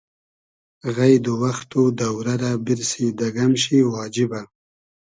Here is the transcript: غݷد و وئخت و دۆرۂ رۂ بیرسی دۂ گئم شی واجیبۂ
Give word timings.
غݷد 0.95 1.25
و 1.31 1.33
وئخت 1.41 1.69
و 1.79 1.81
دۆرۂ 1.97 2.35
رۂ 2.41 2.51
بیرسی 2.65 3.05
دۂ 3.17 3.27
گئم 3.35 3.53
شی 3.61 3.77
واجیبۂ 3.91 4.41